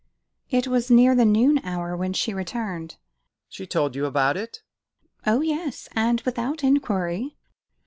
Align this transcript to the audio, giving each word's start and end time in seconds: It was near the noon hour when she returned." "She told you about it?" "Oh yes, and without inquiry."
It 0.49 0.65
was 0.67 0.89
near 0.89 1.13
the 1.13 1.25
noon 1.25 1.59
hour 1.63 1.95
when 1.95 2.11
she 2.13 2.33
returned." 2.33 2.95
"She 3.49 3.67
told 3.67 3.95
you 3.95 4.07
about 4.07 4.35
it?" 4.35 4.63
"Oh 5.27 5.41
yes, 5.41 5.87
and 5.91 6.21
without 6.21 6.63
inquiry." 6.63 7.37